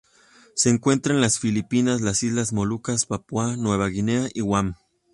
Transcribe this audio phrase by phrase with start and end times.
[0.55, 4.73] Se encuentra en las Filipinas las Islas Molucas Papúa Nueva Guinea y Guam.